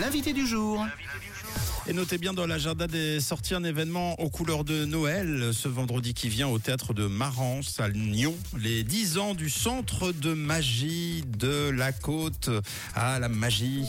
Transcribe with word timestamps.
L'invité 0.00 0.32
du 0.32 0.46
jour. 0.46 0.84
Et 1.88 1.92
notez 1.92 2.18
bien 2.18 2.34
dans 2.34 2.46
l'agenda 2.46 2.86
des 2.86 3.20
sorties 3.20 3.54
un 3.54 3.64
événement 3.64 4.20
aux 4.20 4.28
couleurs 4.28 4.64
de 4.64 4.84
Noël 4.84 5.50
ce 5.52 5.68
vendredi 5.68 6.14
qui 6.14 6.28
vient 6.28 6.48
au 6.48 6.58
théâtre 6.58 6.92
de 6.92 7.06
Marance 7.06 7.78
à 7.80 7.88
Lyon. 7.88 8.34
Les 8.58 8.82
10 8.82 9.18
ans 9.18 9.34
du 9.34 9.48
centre 9.48 10.12
de 10.12 10.34
magie 10.34 11.24
de 11.38 11.70
la 11.70 11.92
côte 11.92 12.50
à 12.94 13.18
la 13.18 13.28
magie. 13.28 13.84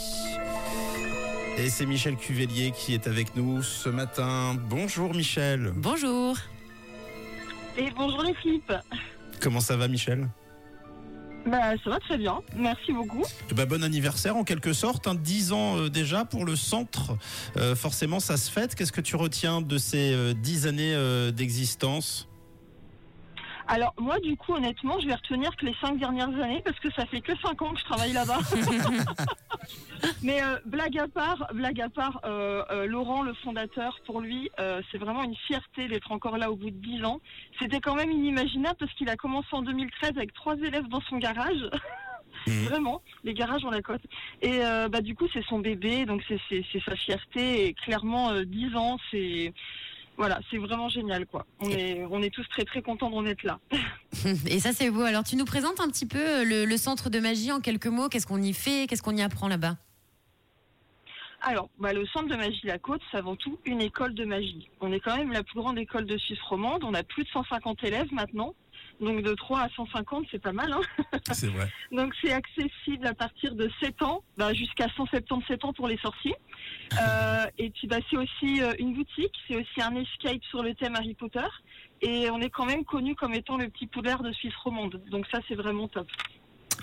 Et 1.57 1.69
c'est 1.69 1.87
Michel 1.87 2.15
Cuvelier 2.15 2.71
qui 2.71 2.93
est 2.93 3.07
avec 3.07 3.35
nous 3.35 3.63
ce 3.63 3.89
matin. 3.89 4.55
Bonjour 4.69 5.13
Michel. 5.15 5.73
Bonjour. 5.75 6.37
Et 7.77 7.89
bonjour 7.95 8.23
l'équipe. 8.23 8.71
Comment 9.41 9.61
ça 9.61 9.75
va 9.75 9.87
Michel? 9.87 10.29
Bah 11.47 11.75
ça 11.81 11.89
va 11.91 11.99
très 11.99 12.17
bien, 12.17 12.41
merci 12.57 12.91
beaucoup. 12.91 13.23
Eh 13.49 13.53
ben, 13.53 13.65
bon 13.65 13.81
anniversaire 13.81 14.35
en 14.35 14.43
quelque 14.43 14.73
sorte, 14.73 15.07
hein, 15.07 15.15
10 15.15 15.53
ans 15.53 15.77
euh, 15.77 15.89
déjà 15.89 16.25
pour 16.25 16.43
le 16.43 16.57
centre. 16.57 17.17
Euh, 17.55 17.73
forcément 17.73 18.19
ça 18.19 18.35
se 18.35 18.51
fête. 18.51 18.75
Qu'est-ce 18.75 18.91
que 18.91 18.99
tu 18.99 19.15
retiens 19.15 19.61
de 19.61 19.77
ces 19.77 20.11
euh, 20.13 20.33
10 20.33 20.67
années 20.67 20.93
euh, 20.93 21.31
d'existence? 21.31 22.27
Alors 23.67 23.93
moi 23.99 24.19
du 24.19 24.37
coup 24.37 24.53
honnêtement 24.53 24.99
je 24.99 25.07
vais 25.07 25.13
retenir 25.13 25.55
que 25.55 25.65
les 25.65 25.75
cinq 25.81 25.99
dernières 25.99 26.33
années 26.41 26.61
parce 26.63 26.79
que 26.79 26.91
ça 26.91 27.05
fait 27.05 27.21
que 27.21 27.37
cinq 27.39 27.61
ans 27.61 27.73
que 27.73 27.79
je 27.79 27.85
travaille 27.85 28.13
là-bas. 28.13 28.39
Mais 30.23 30.41
euh, 30.41 30.57
blague 30.65 30.97
à 30.97 31.07
part, 31.07 31.47
blague 31.53 31.81
à 31.81 31.89
part, 31.89 32.21
euh, 32.25 32.63
euh, 32.71 32.85
Laurent 32.85 33.23
le 33.23 33.33
fondateur 33.33 33.99
pour 34.05 34.21
lui 34.21 34.49
c'est 34.91 34.97
vraiment 34.97 35.23
une 35.23 35.35
fierté 35.35 35.87
d'être 35.87 36.11
encore 36.11 36.37
là 36.37 36.51
au 36.51 36.55
bout 36.55 36.69
de 36.69 36.77
10 36.77 37.03
ans. 37.03 37.19
C'était 37.59 37.81
quand 37.81 37.95
même 37.95 38.11
inimaginable 38.11 38.77
parce 38.79 38.93
qu'il 38.93 39.09
a 39.09 39.15
commencé 39.15 39.49
en 39.51 39.61
2013 39.61 40.11
avec 40.15 40.33
trois 40.33 40.55
élèves 40.55 40.87
dans 40.87 41.01
son 41.01 41.17
garage. 41.17 41.69
Mhm. 42.45 42.53
Vraiment, 42.69 43.01
les 43.23 43.33
garages 43.33 43.65
ont 43.65 43.71
la 43.71 43.81
cote. 43.81 44.01
Et 44.41 44.59
euh, 44.63 44.89
bah 44.89 45.01
du 45.01 45.15
coup 45.15 45.27
c'est 45.33 45.43
son 45.45 45.59
bébé 45.59 46.05
donc 46.05 46.23
c'est 46.27 46.65
sa 46.85 46.95
fierté 46.95 47.67
et 47.67 47.73
clairement 47.73 48.31
euh, 48.31 48.43
10 48.45 48.75
ans 48.75 48.97
c'est 49.11 49.53
voilà, 50.17 50.39
c'est 50.49 50.57
vraiment 50.57 50.89
génial 50.89 51.25
quoi. 51.25 51.45
On 51.59 51.69
est 51.69 52.03
on 52.09 52.21
est 52.21 52.33
tous 52.33 52.47
très 52.49 52.65
très 52.65 52.81
contents 52.81 53.09
d'en 53.09 53.25
être 53.25 53.43
là. 53.43 53.59
Et 54.49 54.59
ça, 54.59 54.73
c'est 54.73 54.89
beau. 54.89 55.01
Alors, 55.01 55.23
tu 55.23 55.35
nous 55.35 55.45
présentes 55.45 55.79
un 55.79 55.87
petit 55.87 56.07
peu 56.07 56.17
euh, 56.17 56.43
le, 56.43 56.65
le 56.65 56.77
centre 56.77 57.09
de 57.09 57.19
magie 57.19 57.51
en 57.51 57.59
quelques 57.59 57.87
mots. 57.87 58.09
Qu'est-ce 58.09 58.27
qu'on 58.27 58.41
y 58.41 58.53
fait? 58.53 58.87
Qu'est-ce 58.87 59.03
qu'on 59.03 59.15
y 59.15 59.21
apprend 59.21 59.47
là-bas? 59.47 59.77
Alors, 61.41 61.69
bah, 61.79 61.93
le 61.93 62.05
centre 62.07 62.27
de 62.27 62.35
magie 62.35 62.65
La 62.65 62.79
Côte, 62.79 63.01
c'est 63.11 63.17
avant 63.17 63.35
tout 63.35 63.59
une 63.65 63.79
école 63.79 64.13
de 64.15 64.25
magie. 64.25 64.69
On 64.81 64.91
est 64.91 64.99
quand 64.99 65.15
même 65.15 65.31
la 65.31 65.43
plus 65.43 65.59
grande 65.59 65.77
école 65.77 66.05
de 66.05 66.17
Suisse 66.17 66.41
romande. 66.41 66.83
On 66.83 66.93
a 66.93 67.03
plus 67.03 67.23
de 67.23 67.29
150 67.29 67.83
élèves 67.83 68.11
maintenant. 68.11 68.55
Donc 68.99 69.21
de 69.21 69.33
3 69.33 69.61
à 69.61 69.69
150, 69.69 70.25
c'est 70.31 70.41
pas 70.41 70.51
mal. 70.51 70.73
Hein 70.73 70.81
C'est 71.31 71.47
vrai. 71.47 71.69
Donc 71.91 72.13
c'est 72.21 72.31
accessible 72.31 73.05
à 73.05 73.13
partir 73.13 73.53
de 73.55 73.69
7 73.79 74.01
ans 74.01 74.23
bah, 74.37 74.53
jusqu'à 74.53 74.87
177 74.95 75.65
ans 75.65 75.73
pour 75.73 75.87
les 75.87 75.97
sorciers. 75.97 76.35
Euh, 77.01 77.45
et 77.57 77.69
puis 77.69 77.85
bah, 77.85 77.97
c'est 78.09 78.15
aussi 78.15 78.61
euh, 78.61 78.73
une 78.79 78.93
boutique, 78.93 79.33
c'est 79.47 79.57
aussi 79.57 79.81
un 79.81 79.93
escape 79.95 80.41
sur 80.49 80.63
le 80.63 80.73
thème 80.73 80.95
Harry 80.95 81.13
Potter. 81.15 81.45
Et 82.01 82.29
on 82.29 82.39
est 82.39 82.49
quand 82.49 82.65
même 82.65 82.85
connu 82.85 83.13
comme 83.13 83.33
étant 83.33 83.57
le 83.57 83.67
petit 83.67 83.87
poudlard 83.87 84.23
de 84.23 84.31
Suisse 84.31 84.55
romande. 84.63 85.01
Donc 85.11 85.25
ça 85.29 85.39
c'est 85.47 85.55
vraiment 85.55 85.89
top. 85.89 86.07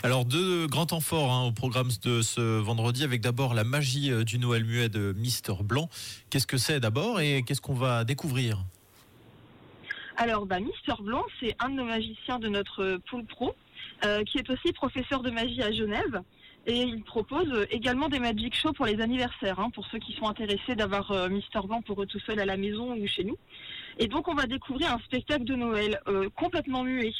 Alors 0.03 0.27
deux 0.27 0.67
grands 0.67 0.87
temps 0.87 1.01
forts 1.01 1.33
hein, 1.33 1.47
au 1.47 1.53
programme 1.53 1.89
de 2.03 2.21
ce 2.21 2.59
vendredi 2.59 3.05
avec 3.05 3.23
d'abord 3.23 3.55
la 3.55 3.65
magie 3.65 4.11
euh, 4.11 4.25
du 4.25 4.39
Noël 4.39 4.65
muet 4.65 4.89
de 4.91 5.15
Mister 5.17 5.55
Blanc. 5.63 5.89
Qu'est-ce 6.29 6.47
que 6.47 6.59
c'est 6.59 6.81
d'abord 6.81 7.21
et 7.21 7.43
qu'est-ce 7.43 7.63
qu'on 7.63 7.75
va 7.75 8.05
découvrir? 8.05 8.65
Alors, 10.17 10.47
bah, 10.47 10.61
Mister 10.61 10.95
Blanc, 11.01 11.25
c'est 11.41 11.57
un 11.59 11.71
de 11.71 11.75
nos 11.75 11.85
magiciens 11.85 12.39
de 12.39 12.49
notre 12.49 12.99
pool 13.09 13.25
pro, 13.25 13.55
euh, 14.05 14.23
qui 14.23 14.39
est 14.39 14.49
aussi 14.49 14.73
professeur 14.73 15.23
de 15.23 15.31
magie 15.31 15.61
à 15.61 15.73
Genève. 15.73 16.23
Et 16.67 16.83
il 16.83 17.03
propose 17.03 17.67
également 17.71 18.09
des 18.09 18.21
magic 18.21 18.55
shows 18.55 18.73
pour 18.73 18.87
les 18.87 19.01
anniversaires, 19.01 19.59
hein, 19.59 19.71
pour 19.71 19.87
ceux 19.89 19.99
qui 19.99 20.15
sont 20.15 20.27
intéressés 20.27 20.77
d'avoir 20.77 21.11
euh, 21.11 21.29
Mister 21.29 21.59
Blanc 21.65 21.83
pour 21.83 22.01
eux 22.01 22.07
tout 22.07 22.21
seuls 22.21 22.39
à 22.39 22.47
la 22.47 22.57
maison 22.57 22.95
ou 22.97 23.07
chez 23.09 23.25
nous. 23.25 23.37
Et 23.99 24.07
donc, 24.07 24.29
on 24.29 24.35
va 24.35 24.47
découvrir 24.47 24.95
un 24.95 24.99
spectacle 25.01 25.45
de 25.45 25.57
Noël 25.57 26.01
euh, 26.07 26.29
complètement 26.31 26.85
muet, 26.85 27.13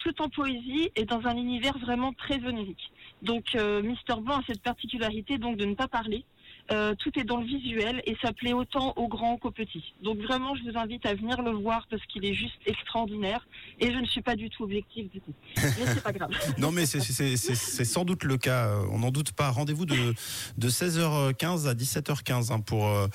tout 0.00 0.20
en 0.20 0.28
poésie 0.28 0.90
et 0.94 1.06
dans 1.06 1.26
un 1.26 1.38
univers 1.38 1.78
vraiment 1.78 2.12
très 2.12 2.38
onirique. 2.44 2.92
Donc, 3.22 3.54
Mister 3.82 4.12
Blanc 4.20 4.40
a 4.40 4.42
cette 4.46 4.60
particularité 4.60 5.38
donc 5.38 5.56
de 5.56 5.64
ne 5.64 5.74
pas 5.74 5.88
parler. 5.88 6.26
Euh, 6.72 6.94
tout 6.96 7.10
est 7.18 7.24
dans 7.24 7.38
le 7.38 7.46
visuel 7.46 8.00
et 8.06 8.16
ça 8.22 8.32
plaît 8.32 8.52
autant 8.52 8.92
aux 8.96 9.08
grands 9.08 9.36
qu'aux 9.38 9.50
petits. 9.50 9.92
Donc 10.04 10.18
vraiment, 10.18 10.54
je 10.54 10.62
vous 10.70 10.78
invite 10.78 11.04
à 11.04 11.14
venir 11.14 11.42
le 11.42 11.50
voir 11.50 11.86
parce 11.90 12.04
qu'il 12.06 12.24
est 12.24 12.32
juste 12.34 12.54
extraordinaire 12.64 13.44
et 13.80 13.92
je 13.92 13.98
ne 13.98 14.06
suis 14.06 14.22
pas 14.22 14.36
du 14.36 14.50
tout 14.50 14.62
objective 14.64 15.08
du 15.10 15.20
tout. 15.20 15.34
Mais 15.56 15.86
c'est 15.86 16.02
pas 16.02 16.12
grave. 16.12 16.30
Non, 16.58 16.70
mais 16.70 16.86
c'est- 16.86 17.00
c'est 17.00 17.36
c'est- 17.36 17.54
c'est 17.56 17.84
sans 17.84 18.04
doute 18.04 18.22
le 18.24 18.36
cas. 18.36 18.66
euh, 18.68 18.84
On 18.92 19.00
n'en 19.00 19.10
doute 19.10 19.32
pas. 19.32 19.50
Rendez-vous 19.50 19.84
de, 19.84 20.14
de 20.58 20.68
16h15 20.68 21.66
à 21.66 21.74
17h15 21.74 22.52
hein, 22.52 22.60
pour 22.60 22.86
euh, 22.86 23.08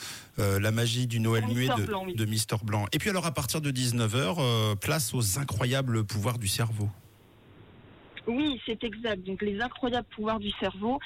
la 0.60 0.72
magie 0.72 1.08
du 1.08 1.20
Noël 1.22 1.46
muet 1.48 1.70
de, 1.78 1.86
Blanc, 1.86 2.04
oui. 2.06 2.16
de 2.16 2.26
Mister 2.26 2.58
Blanc. 2.64 2.86
Et 2.92 2.98
puis 3.00 3.10
alors 3.10 3.26
à 3.26 3.32
partir 3.34 3.62
de 3.62 3.72
19h, 3.72 4.36
euh, 4.40 4.76
place 4.76 5.14
aux 5.14 5.40
incroyables 5.40 6.04
pouvoirs 6.04 6.40
du 6.40 6.48
cerveau. 6.50 6.90
Oui, 8.28 8.60
c'est 8.66 8.84
exact. 8.84 9.24
Donc 9.24 9.42
les 9.42 9.62
incroyables 9.62 10.08
pouvoirs 10.16 10.40
du 10.40 10.52
cerveau, 10.60 11.00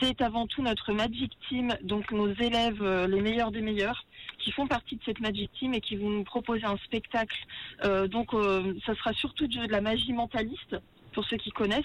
c'est 0.00 0.20
avant 0.20 0.46
tout 0.46 0.62
notre 0.62 0.92
Magic 0.92 1.32
Team, 1.48 1.74
donc 1.82 2.12
nos 2.12 2.32
élèves, 2.34 2.82
euh, 2.82 3.06
les 3.06 3.20
meilleurs 3.20 3.50
des 3.50 3.62
meilleurs, 3.62 4.04
qui 4.38 4.52
font 4.52 4.66
partie 4.66 4.96
de 4.96 5.02
cette 5.04 5.20
Magic 5.20 5.50
Team 5.58 5.74
et 5.74 5.80
qui 5.80 5.96
vont 5.96 6.10
nous 6.10 6.24
proposer 6.24 6.64
un 6.64 6.76
spectacle. 6.78 7.38
Euh, 7.84 8.06
donc 8.08 8.34
euh, 8.34 8.74
ça 8.84 8.94
sera 8.94 9.12
surtout 9.12 9.46
de 9.46 9.70
la 9.70 9.80
magie 9.80 10.12
mentaliste 10.12 10.76
pour 11.12 11.24
ceux 11.24 11.38
qui 11.38 11.50
connaissent. 11.50 11.84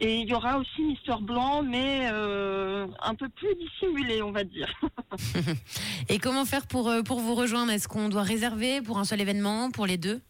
Et 0.00 0.20
il 0.20 0.28
y 0.28 0.34
aura 0.34 0.58
aussi 0.58 0.82
Mister 0.82 1.16
Blanc, 1.20 1.64
mais 1.64 2.06
un 2.06 3.14
peu 3.16 3.28
plus 3.28 3.52
dissimulé, 3.56 4.22
on 4.22 4.30
va 4.30 4.44
dire. 4.44 4.72
Et 6.08 6.20
comment 6.20 6.44
faire 6.44 6.68
pour 6.68 6.88
vous 6.92 7.34
rejoindre? 7.34 7.72
Est-ce 7.72 7.88
qu'on 7.88 8.08
doit 8.08 8.22
réserver 8.22 8.80
pour 8.80 8.98
un 8.98 9.04
seul 9.04 9.20
événement, 9.20 9.72
pour 9.72 9.84
les 9.84 9.96
deux? 9.96 10.20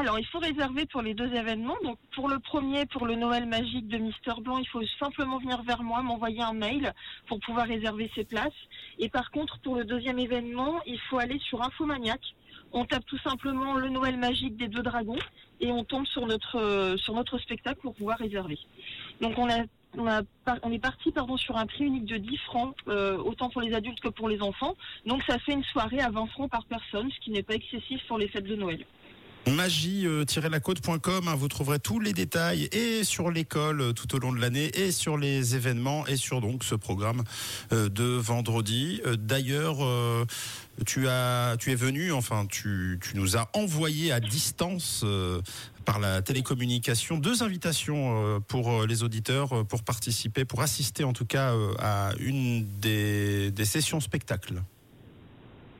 Alors, 0.00 0.18
il 0.18 0.24
faut 0.24 0.38
réserver 0.38 0.86
pour 0.86 1.02
les 1.02 1.12
deux 1.12 1.30
événements. 1.34 1.76
Donc, 1.84 1.98
pour 2.14 2.30
le 2.30 2.38
premier, 2.38 2.86
pour 2.86 3.04
le 3.04 3.16
Noël 3.16 3.44
magique 3.44 3.86
de 3.86 3.98
Mister 3.98 4.32
Blanc, 4.40 4.56
il 4.56 4.66
faut 4.66 4.80
simplement 4.98 5.36
venir 5.36 5.60
vers 5.62 5.82
moi, 5.82 6.00
m'envoyer 6.00 6.40
un 6.40 6.54
mail 6.54 6.94
pour 7.26 7.38
pouvoir 7.40 7.66
réserver 7.66 8.10
ses 8.14 8.24
places. 8.24 8.60
Et 8.98 9.10
par 9.10 9.30
contre, 9.30 9.58
pour 9.58 9.76
le 9.76 9.84
deuxième 9.84 10.18
événement, 10.18 10.80
il 10.86 10.98
faut 11.10 11.18
aller 11.18 11.38
sur 11.40 11.60
Infomaniac. 11.62 12.18
On 12.72 12.86
tape 12.86 13.04
tout 13.04 13.18
simplement 13.18 13.74
le 13.74 13.90
Noël 13.90 14.16
magique 14.16 14.56
des 14.56 14.68
deux 14.68 14.82
dragons 14.82 15.18
et 15.60 15.70
on 15.70 15.84
tombe 15.84 16.06
sur 16.06 16.26
notre 16.26 16.56
euh, 16.56 17.38
spectacle 17.38 17.80
pour 17.82 17.94
pouvoir 17.94 18.16
réserver. 18.16 18.58
Donc, 19.20 19.36
on 19.36 19.50
a 19.50 19.64
on 19.96 20.72
est 20.72 20.78
parti 20.78 21.10
pardon 21.10 21.36
sur 21.36 21.56
un 21.56 21.66
prix 21.66 21.84
unique 21.84 22.04
de 22.04 22.16
10 22.16 22.36
francs, 22.38 22.76
euh, 22.88 23.18
autant 23.18 23.50
pour 23.50 23.60
les 23.60 23.74
adultes 23.74 24.00
que 24.00 24.08
pour 24.08 24.28
les 24.28 24.40
enfants. 24.40 24.76
Donc 25.04 25.20
ça 25.24 25.36
fait 25.40 25.52
une 25.52 25.64
soirée 25.64 26.00
à 26.00 26.10
20 26.10 26.26
francs 26.26 26.50
par 26.50 26.64
personne, 26.64 27.10
ce 27.10 27.18
qui 27.18 27.32
n'est 27.32 27.42
pas 27.42 27.54
excessif 27.54 28.00
pour 28.06 28.16
les 28.16 28.28
fêtes 28.28 28.44
de 28.44 28.54
Noël. 28.54 28.84
magie-lacôte.com, 29.46 31.28
hein, 31.28 31.34
vous 31.34 31.48
trouverez 31.48 31.78
tous 31.78 32.00
les 32.00 32.12
détails 32.12 32.68
et 32.72 33.04
sur 33.04 33.30
l'école 33.30 33.80
euh, 33.80 33.92
tout 33.92 34.14
au 34.14 34.18
long 34.18 34.32
de 34.32 34.40
l'année 34.40 34.70
et 34.78 34.92
sur 34.92 35.16
les 35.16 35.56
événements 35.56 36.06
et 36.06 36.16
sur 36.16 36.40
donc 36.40 36.64
ce 36.64 36.74
programme 36.74 37.22
euh, 37.72 37.88
de 37.88 38.04
vendredi. 38.04 39.00
Euh, 39.06 39.16
D'ailleurs, 39.16 39.78
tu 40.86 41.08
as, 41.08 41.56
tu 41.58 41.72
es 41.72 41.74
venu, 41.74 42.12
enfin, 42.12 42.46
tu, 42.46 42.98
nous 43.14 43.36
as 43.36 43.48
envoyé 43.54 44.12
à 44.12 44.20
distance 44.20 45.04
par 45.84 45.98
la 45.98 46.22
télécommunication 46.22 47.18
deux 47.18 47.42
invitations 47.42 48.40
pour 48.48 48.86
les 48.86 49.02
auditeurs 49.02 49.66
pour 49.66 49.82
participer, 49.82 50.44
pour 50.44 50.62
assister 50.62 51.04
en 51.04 51.12
tout 51.12 51.26
cas 51.26 51.54
à 51.78 52.12
une 52.18 52.66
des, 52.80 53.50
des 53.50 53.64
sessions 53.64 54.00
spectacles. 54.00 54.62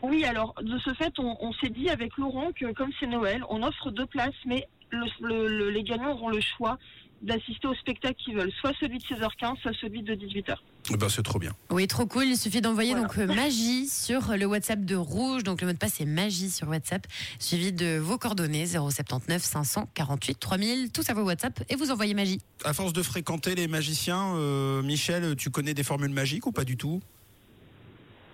Oui, 0.03 0.25
alors 0.25 0.55
de 0.63 0.79
ce 0.79 0.93
fait, 0.95 1.13
on, 1.19 1.37
on 1.41 1.53
s'est 1.55 1.71
dit 1.71 1.89
avec 1.89 2.17
Laurent 2.17 2.51
que 2.59 2.73
comme 2.73 2.91
c'est 2.99 3.07
Noël, 3.07 3.43
on 3.49 3.63
offre 3.63 3.91
deux 3.91 4.07
places, 4.07 4.35
mais 4.47 4.67
le, 4.91 5.07
le- 5.21 5.47
le- 5.49 5.71
les 5.71 5.83
gagnants 5.83 6.13
auront 6.13 6.31
le 6.31 6.41
choix 6.41 6.79
d'assister 7.23 7.69
au 7.69 7.75
spectacle 7.75 8.15
qu'ils 8.15 8.35
veulent, 8.35 8.51
soit 8.61 8.73
celui 8.81 8.97
de 8.97 9.05
16h15, 9.05 9.61
soit 9.61 9.73
celui 9.79 10.03
de 10.03 10.15
18h. 10.15 10.55
Eh 10.91 10.97
ben, 10.97 11.11
c'est 11.11 11.23
trop 11.23 11.39
bien. 11.39 11.53
Oui, 11.69 11.87
trop 11.87 12.07
cool. 12.07 12.25
Il 12.25 12.37
suffit 12.39 12.63
d'envoyer 12.63 12.93
Voilà. 12.93 13.07
donc 13.07 13.19
euh, 13.19 13.27
magie 13.27 13.87
sur 13.89 14.35
le 14.39 14.47
WhatsApp 14.47 14.83
de 14.87 14.97
Rouge. 14.97 15.43
Donc 15.45 15.61
le 15.61 15.67
mot 15.67 15.73
de 15.75 15.79
passe 15.79 15.97
c'est 15.99 16.07
magie 16.07 16.49
sur 16.49 16.67
WhatsApp, 16.69 17.07
suivi 17.39 17.73
de 17.73 17.99
vos 17.99 18.17
coordonnées 18.17 18.65
079 18.67 19.43
548 19.43 20.41
3000. 20.41 20.93
Tout 20.93 21.03
ça 21.03 21.13
vos 21.13 21.25
WhatsApp 21.25 21.63
et 21.69 21.77
vous 21.77 21.91
envoyez 21.91 22.15
magie. 22.15 22.41
À 22.65 22.73
force 22.73 22.95
de 22.95 23.03
fréquenter 23.03 23.55
les 23.55 23.69
magiciens, 23.69 24.35
euh, 24.37 24.81
Michel, 24.81 25.37
tu 25.37 25.51
connais 25.51 25.75
des 25.75 25.83
formules 25.85 26.09
magiques 26.15 26.47
ou 26.47 26.53
pas 26.53 26.65
du 26.65 26.79
tout? 26.79 27.03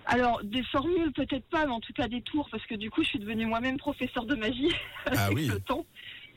Alors, 0.09 0.41
des 0.43 0.63
formules, 0.63 1.11
peut-être 1.11 1.47
pas, 1.49 1.65
mais 1.65 1.71
en 1.73 1.81
tout 1.81 1.91
cas 1.93 2.07
des 2.07 2.21
tours, 2.21 2.47
parce 2.49 2.65
que 2.65 2.75
du 2.75 2.89
coup, 2.89 3.03
je 3.03 3.09
suis 3.09 3.19
devenue 3.19 3.45
moi-même 3.45 3.77
professeur 3.77 4.25
de 4.25 4.35
magie 4.35 4.71
Ah 5.05 5.25
avec 5.25 5.35
oui. 5.37 5.47
le 5.47 5.59
temps. 5.59 5.85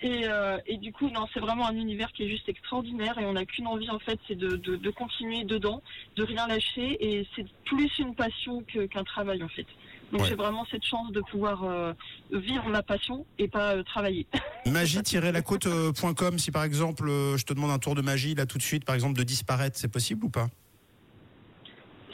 Et, 0.03 0.23
euh, 0.25 0.57
et 0.67 0.79
du 0.79 0.93
coup, 0.93 1.09
non, 1.11 1.27
c'est 1.33 1.41
vraiment 1.41 1.67
un 1.69 1.77
univers 1.77 2.11
qui 2.13 2.25
est 2.25 2.29
juste 2.31 2.49
extraordinaire 2.49 3.19
et 3.19 3.27
on 3.27 3.35
n'a 3.35 3.45
qu'une 3.45 3.67
envie, 3.67 3.91
en 3.91 3.99
fait, 3.99 4.19
c'est 4.27 4.35
de, 4.35 4.57
de, 4.57 4.77
de 4.77 4.91
continuer 4.91 5.45
dedans, 5.45 5.83
de 6.17 6.25
rien 6.25 6.47
lâcher 6.47 6.97
et 7.01 7.27
c'est 7.37 7.45
plus 7.67 7.91
une 7.99 8.15
passion 8.15 8.63
qu'un 8.63 9.05
travail, 9.05 9.43
en 9.43 9.49
fait. 9.49 9.67
Donc 10.11 10.23
Ouais. 10.23 10.29
j'ai 10.29 10.35
vraiment 10.35 10.67
cette 10.71 10.85
chance 10.85 11.13
de 11.13 11.21
pouvoir 11.21 11.63
euh, 11.63 11.93
vivre 12.33 12.69
ma 12.69 12.83
passion 12.83 13.25
et 13.39 13.47
pas 13.47 13.77
euh, 13.77 13.83
travailler. 13.85 14.27
Magie-lacôte.com, 14.67 16.39
si 16.39 16.51
par 16.51 16.65
exemple 16.65 17.07
je 17.37 17.45
te 17.45 17.53
demande 17.55 17.71
un 17.71 17.79
tour 17.79 17.95
de 17.95 18.03
magie 18.03 18.35
là 18.35 18.45
tout 18.47 18.59
de 18.59 18.63
suite, 18.63 18.85
par 18.85 18.97
exemple 18.97 19.17
de 19.17 19.23
disparaître, 19.23 19.79
c'est 19.79 19.93
possible 19.93 20.25
ou 20.25 20.29
pas? 20.31 20.49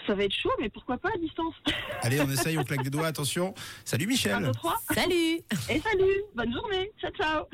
Ça 0.06 0.14
va 0.14 0.24
être 0.24 0.32
chaud, 0.34 0.52
mais 0.60 0.68
pourquoi 0.68 0.98
pas 0.98 1.08
à 1.08 1.18
distance 1.18 1.54
Allez, 2.02 2.20
on 2.20 2.30
essaye, 2.30 2.56
on 2.58 2.64
claque 2.64 2.82
des 2.82 2.90
doigts, 2.90 3.06
attention. 3.06 3.54
Salut 3.84 4.04
1, 4.04 4.08
Michel. 4.08 4.42
2, 4.44 4.52
3. 4.52 4.74
Salut 4.94 5.40
Et 5.68 5.80
salut, 5.80 6.22
bonne 6.34 6.52
journée, 6.52 6.92
ciao 7.00 7.10
ciao 7.12 7.44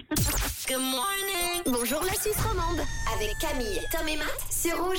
Bonjour 1.67 2.03
la 2.03 2.15
Suisse 2.15 2.41
romande 2.41 2.81
avec 3.15 3.31
Camille, 3.41 3.81
Tom 3.91 4.09
et 4.09 4.17
Matt 4.17 4.47
sur 4.51 4.77
Rouge. 4.77 4.91